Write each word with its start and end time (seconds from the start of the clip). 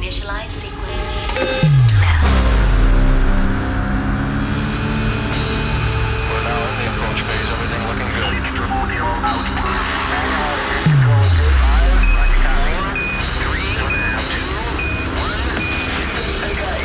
Initialize 0.00 0.48
sequence. 0.48 1.04
Now. 2.00 2.24
We're 6.30 6.40
now 6.40 6.60
in 6.68 6.74
the 6.80 6.86
approach 6.88 7.20
phase. 7.20 7.48
Everything 7.52 7.82
looking 7.84 8.08
good. 8.16 8.32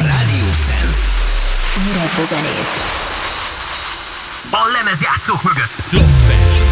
Radio 0.03 0.47
Sense. 0.53 0.99
Érezd 1.87 2.19
a 2.19 2.25
zenét! 2.25 2.69
A 4.51 4.67
lemezjátszók 4.71 5.43
mögött. 5.43 5.91
Lopfel. 5.91 6.64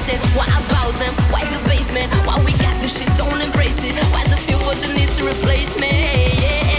said, 0.00 0.18
why 0.34 0.46
about 0.46 0.98
them? 0.98 1.12
Why 1.30 1.44
the 1.52 1.60
basement? 1.68 2.10
Why 2.24 2.42
we 2.42 2.52
got 2.52 2.74
this 2.80 2.98
shit? 2.98 3.14
Don't 3.18 3.40
embrace 3.40 3.84
it. 3.84 3.94
Why 4.12 4.24
the 4.24 4.36
feel 4.36 4.58
for 4.58 4.74
the 4.74 4.88
need 4.94 5.10
to 5.18 5.28
replace 5.28 5.78
me? 5.78 5.90
Yeah. 6.40 6.69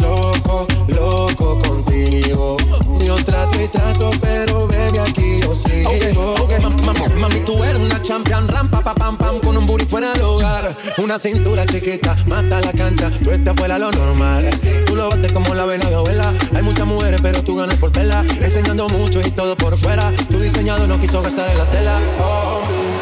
loco, 0.00 0.66
loco 0.88 1.58
contigo. 1.58 2.56
Yo 3.04 3.14
trato 3.24 3.60
y 3.62 3.68
trato, 3.68 4.10
pero 4.20 4.66
baby 4.66 4.98
aquí 4.98 5.40
yo 5.42 5.54
sigo. 5.54 5.90
Okay, 5.90 6.16
okay. 6.16 6.56
Mami, 7.18 7.40
tú 7.40 7.62
eres 7.64 7.80
una 7.80 8.00
champion, 8.02 8.48
rampa 8.48 8.82
pa 8.82 8.94
pam 8.94 9.16
pam 9.16 9.38
con 9.40 9.56
un 9.56 9.66
booty 9.66 9.86
fuera 9.86 10.12
del 10.12 10.22
hogar, 10.22 10.76
una 10.98 11.18
cintura 11.18 11.64
chiquita, 11.66 12.16
mata 12.26 12.60
la 12.60 12.72
cancha, 12.72 13.10
tú 13.22 13.30
estás 13.30 13.56
fuera 13.56 13.78
lo 13.78 13.90
normal. 13.90 14.50
Tú 14.86 14.94
lo 14.94 15.08
bates 15.08 15.32
como 15.32 15.54
la 15.54 15.66
vena 15.66 15.88
de 15.88 15.96
abuela. 15.96 16.32
Hay 16.54 16.62
muchas 16.62 16.86
mujeres, 16.86 17.20
pero 17.22 17.42
tú 17.42 17.56
ganas 17.56 17.76
por 17.76 17.92
vela, 17.92 18.24
enseñando 18.40 18.88
mucho 18.88 19.20
y 19.20 19.30
todo 19.30 19.56
por 19.56 19.76
fuera. 19.76 20.12
Tu 20.30 20.38
diseñado 20.38 20.86
no 20.86 21.00
quiso 21.00 21.22
gastar 21.22 21.50
en 21.50 21.58
la 21.58 21.64
tela. 21.66 22.00
Oh. 22.20 22.95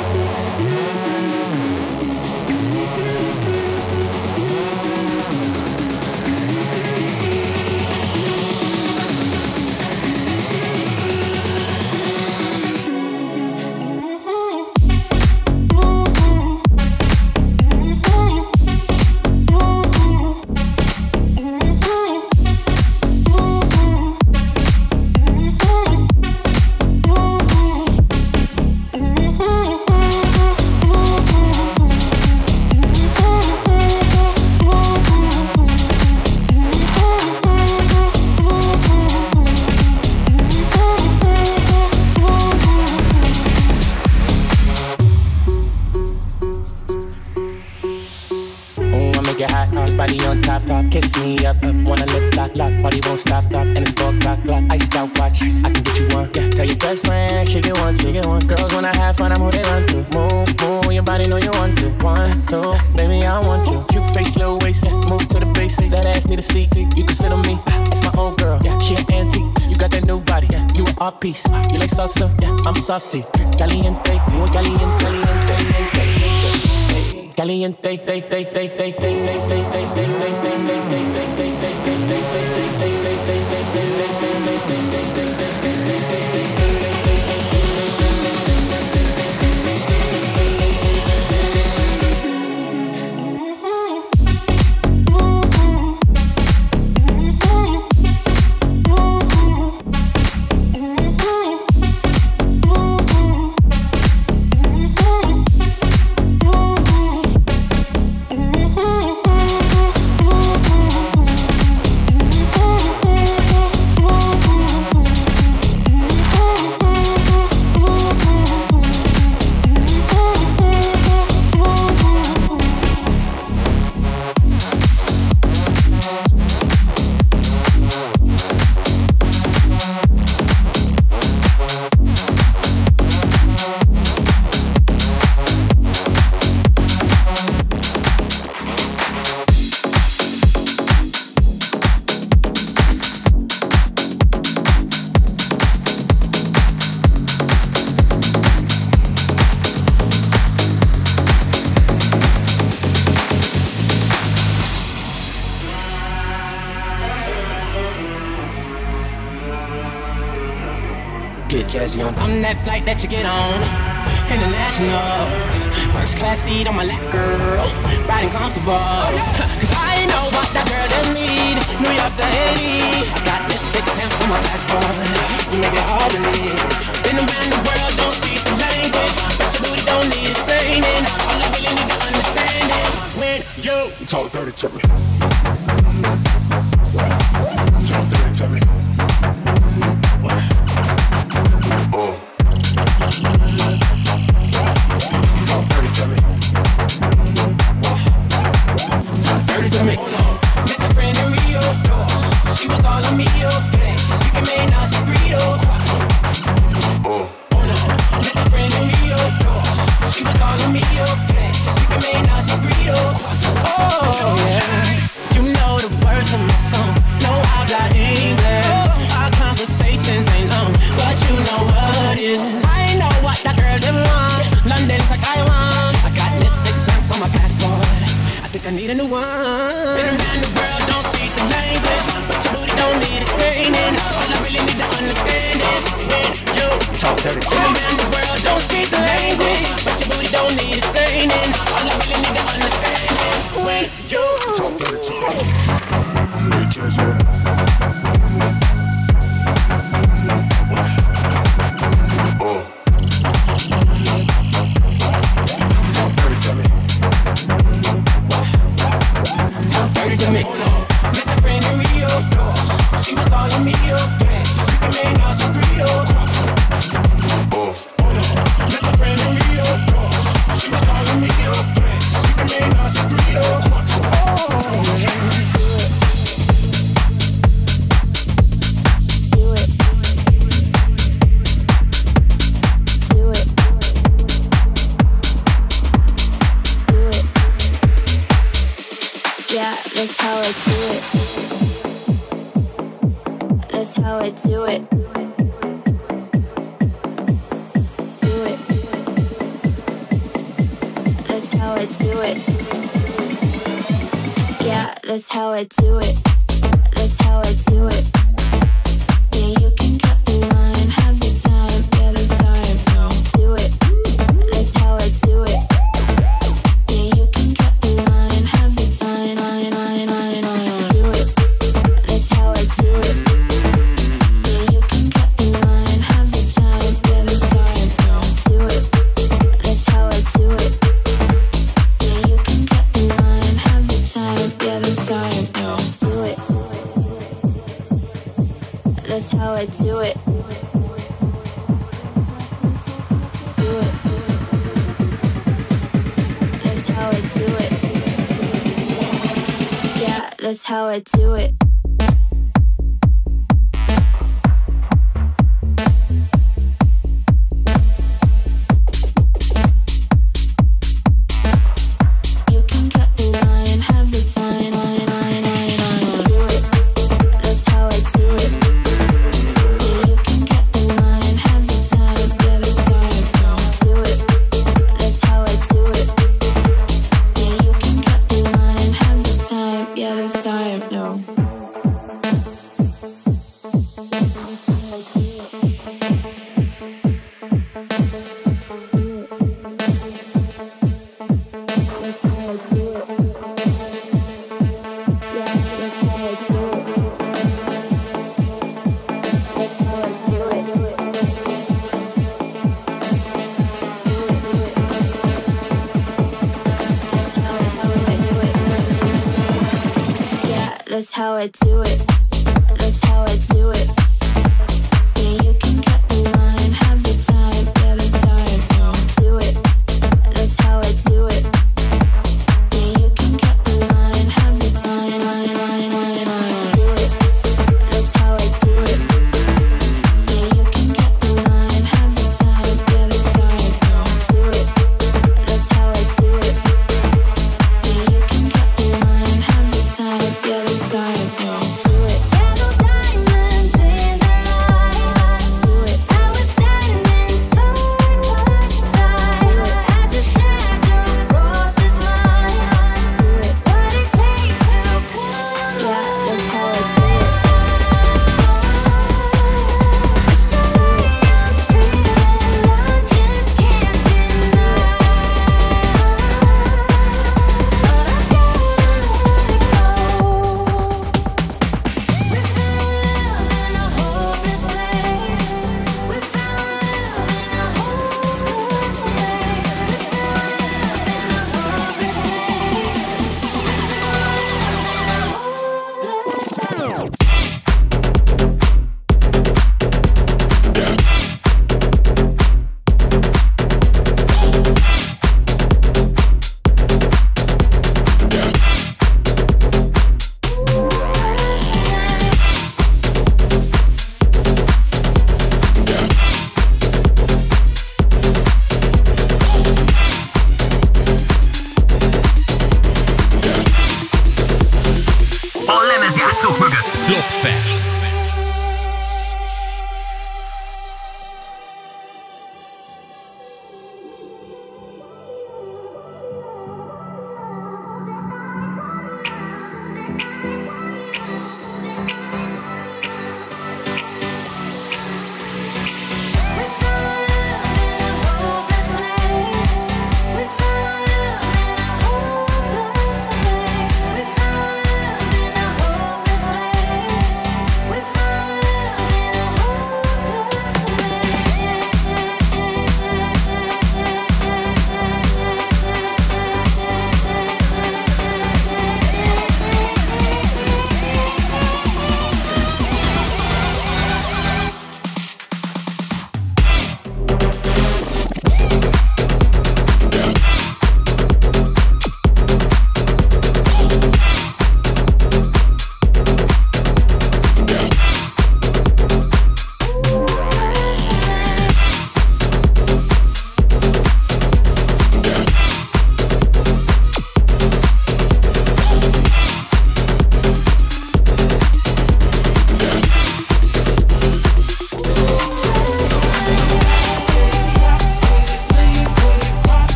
passé. 73.04 73.34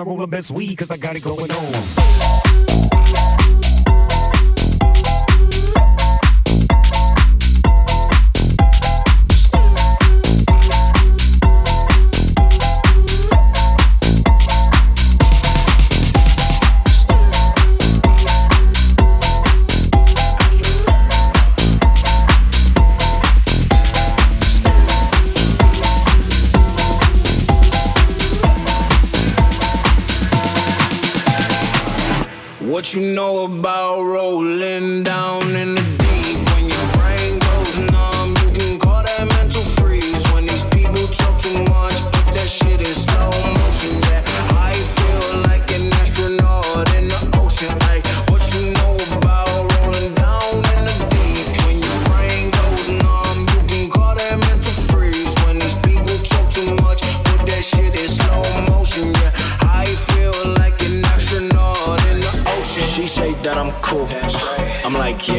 I 0.00 0.02
roll 0.02 0.16
the 0.16 0.26
best 0.26 0.50
weed, 0.50 0.76
cause 0.76 0.90
I 0.90 0.96
gotta 0.96 1.20
go 1.20 1.39
what 32.80 32.94
you 32.94 33.12
know 33.14 33.44
about 33.44 34.00
rolling. 34.00 34.59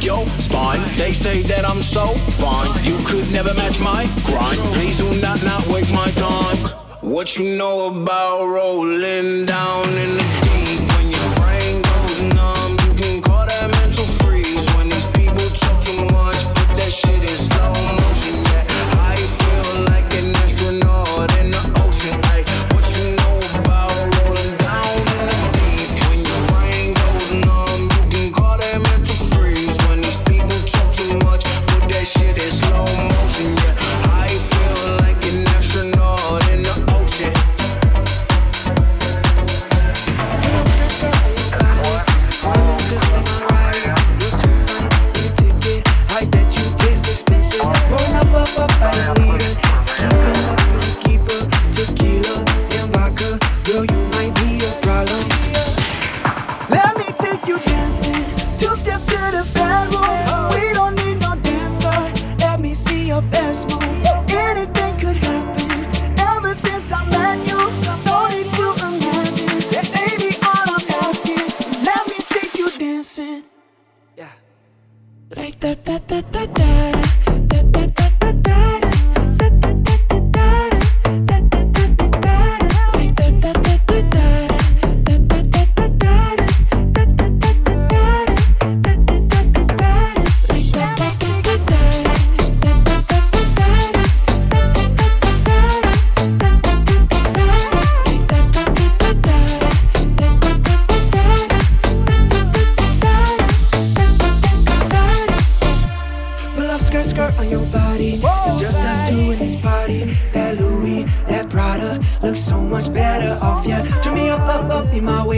Yo, 0.00 0.20
your 0.20 0.26
spine. 0.40 0.80
They 0.96 1.12
say 1.12 1.42
that 1.42 1.64
I'm 1.64 1.82
so 1.82 2.06
fine. 2.06 2.70
You 2.84 2.96
could 3.04 3.30
never 3.32 3.52
match 3.54 3.78
my 3.80 4.08
grind. 4.24 4.58
Please 4.72 4.96
do 4.96 5.20
not 5.20 5.42
not 5.44 5.66
waste 5.68 5.92
my 5.92 6.08
time. 6.16 6.56
What 7.02 7.36
you 7.36 7.56
know 7.56 7.88
about 7.88 8.46
rolling 8.46 9.44
down 9.44 9.88
in 9.88 10.16
the 10.16 10.49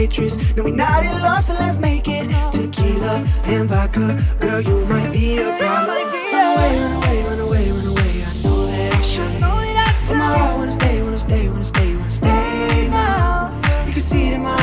waitress. 0.03 0.55
No, 0.55 0.63
we 0.63 0.71
not 0.71 1.03
in 1.05 1.21
love, 1.21 1.43
so 1.43 1.53
let's 1.53 1.79
make 1.79 2.07
it 2.07 2.27
tequila 2.51 3.23
and 3.45 3.69
vodka. 3.69 4.19
Girl, 4.39 4.61
you 4.61 4.85
might 4.85 5.11
be 5.11 5.37
a 5.37 5.55
problem. 5.57 5.97
Run 6.33 6.57
away, 6.57 6.73
run 6.83 6.93
away, 6.99 7.23
run 7.23 7.39
away, 7.39 7.71
run 7.71 7.87
away. 7.93 8.23
I 8.25 8.33
know 8.43 8.65
that 8.65 8.93
I 8.93 9.01
should. 9.01 9.39
But 9.39 10.17
my 10.17 10.37
heart 10.37 10.57
wanna 10.57 10.71
stay, 10.71 11.01
wanna 11.01 11.19
stay, 11.19 11.47
wanna 11.49 11.65
stay, 11.65 11.95
wanna 11.95 12.11
stay 12.11 12.89
now. 12.89 13.51
You 13.87 13.93
can 13.93 14.01
see 14.01 14.27
it 14.27 14.33
in 14.33 14.41
my 14.41 14.62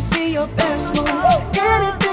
see 0.00 0.32
your 0.32 0.46
best 0.48 0.94
move. 0.96 1.08
Anything 1.56 2.03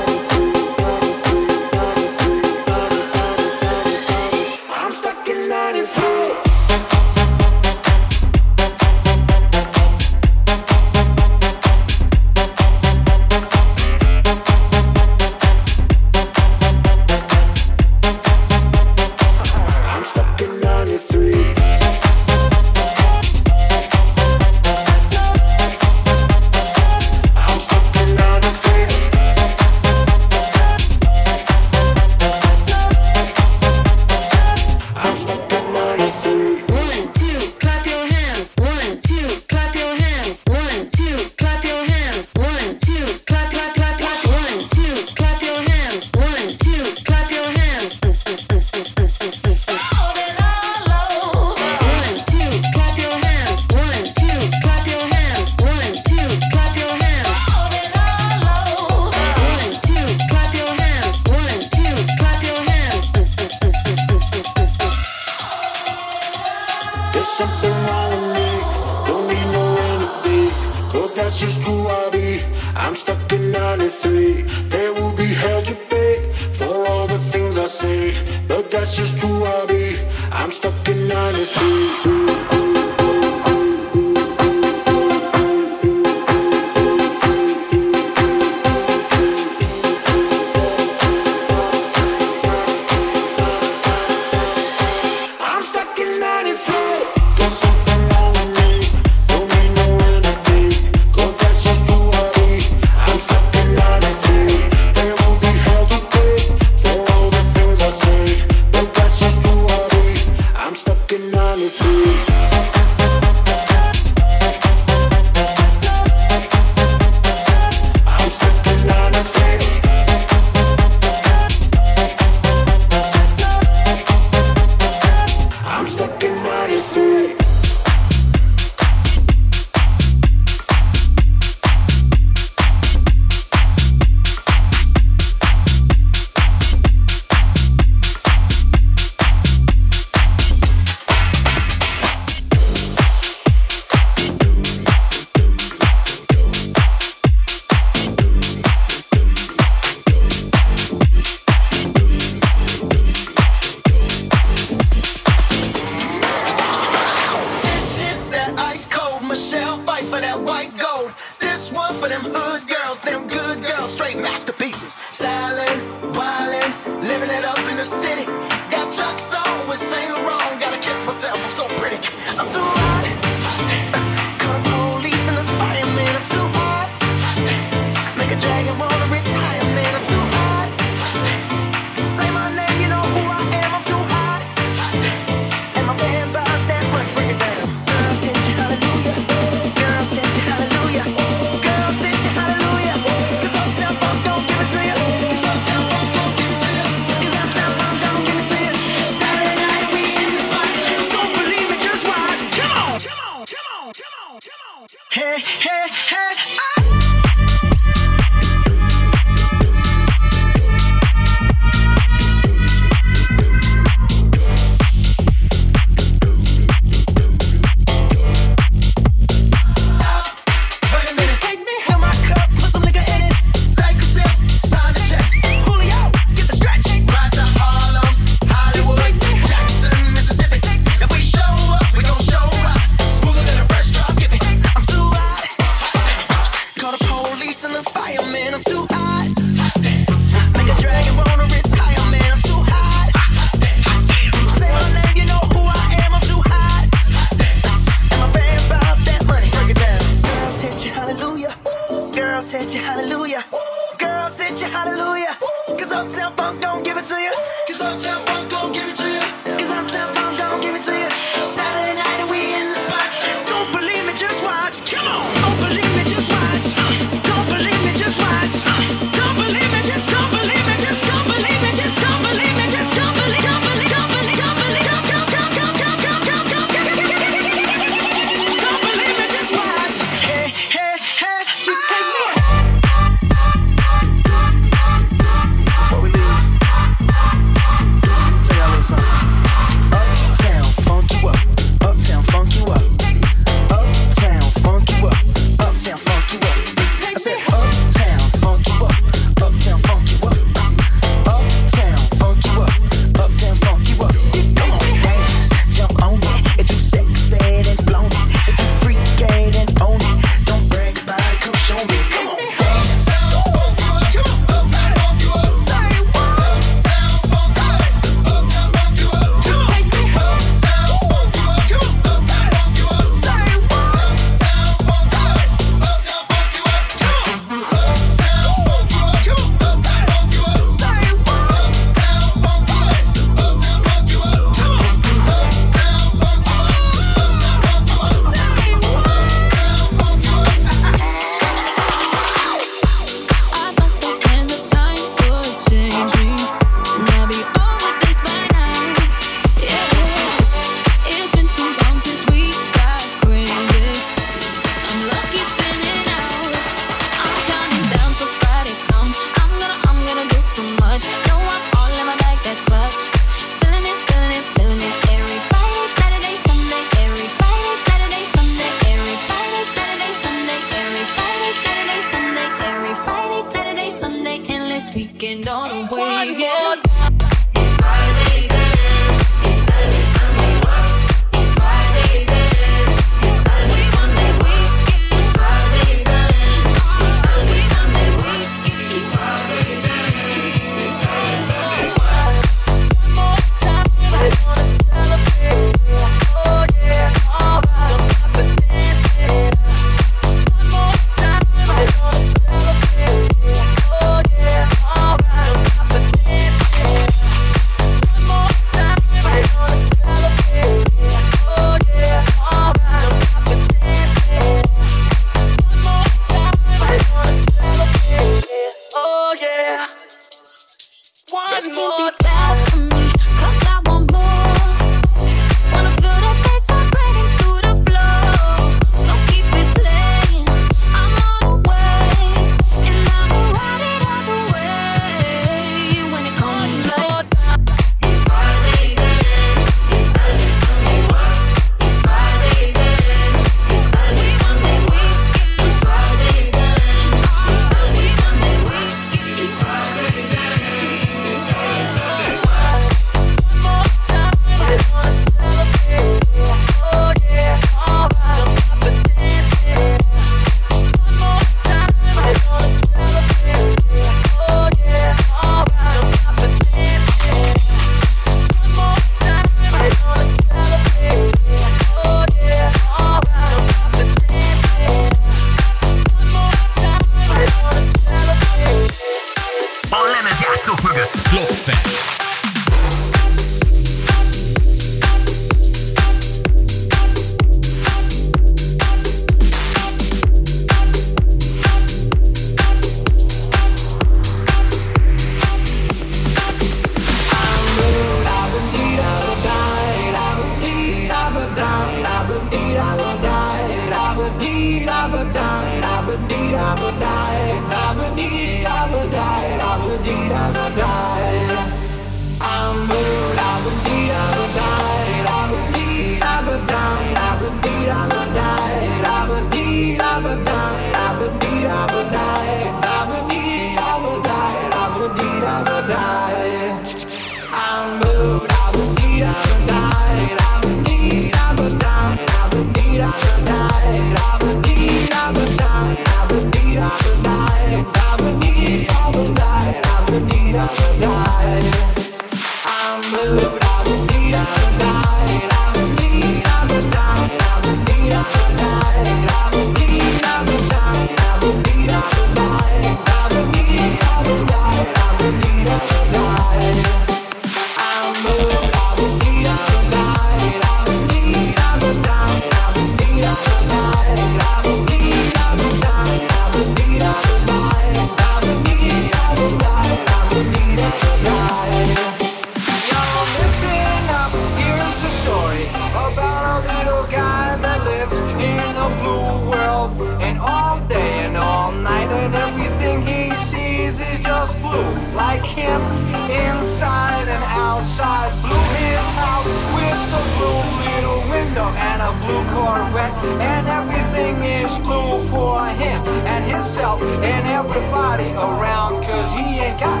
and 597.00 597.46
everybody 597.46 598.30
around 598.32 599.02
cause 599.04 599.30
he 599.32 599.58
ain't 599.58 599.78
got 599.80 600.00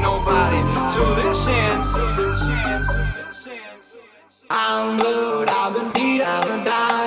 nobody 0.00 0.60
to 0.94 1.02
listen 1.20 1.78
I'm 4.50 4.98
blue, 4.98 5.44
I've 5.46 5.74
been 5.74 5.92
beat, 5.92 6.22
I've 6.22 6.44
been 6.44 6.64
down. 6.64 6.97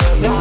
Yeah. 0.00 0.39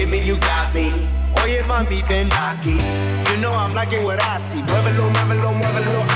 giving, 0.00 0.26
you 0.26 0.36
got 0.38 0.74
me. 0.74 0.92
Oye, 1.42 1.62
mami, 1.68 2.02
ven 2.08 2.28
aquí. 2.30 2.74
You 3.30 3.36
know 3.40 3.52
I'm 3.52 3.74
liking 3.74 4.02
what 4.04 4.20
I 4.22 4.38
see. 4.38 4.62
Muévelo, 4.62 5.10
muévelo, 5.10 5.52
muévelo. 5.52 6.09